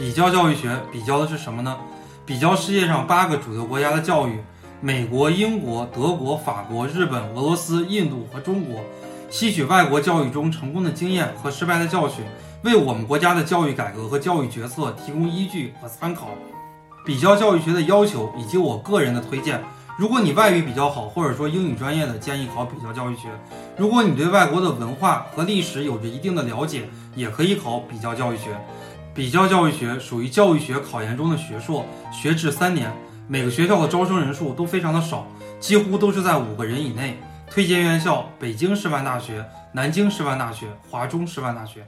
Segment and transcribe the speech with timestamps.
[0.00, 1.76] 比较教育学比较的是什么呢？
[2.24, 4.40] 比较世界上八个主流国家的教育：
[4.80, 8.80] 美国、英国、德国、法国、日本、俄罗斯、印度和中国，
[9.28, 12.24] 吸取外国教育中成功的经验和失败的教训，
[12.62, 16.28] 为我们国家的教育改革和教育决策提供依据和参考。
[17.04, 19.62] 比较教育学的要求以及我个人的推荐：
[19.98, 23.28] 如果你外语比较好，或者说英语专业的，建议考比较教育学；
[23.76, 28.58] 如果你对外国的文化和历史有着一定的了解，也可以考比较教育学。
[29.12, 32.92] 比较教育学属于教育学考研中的学硕，学制三年，
[33.28, 35.26] 每个学校的招生人数都非常的少，
[35.58, 37.18] 几乎都是在五个人以内。
[37.50, 41.84] 推荐院校：北京师范大学、南京师范大学、华中师范大学。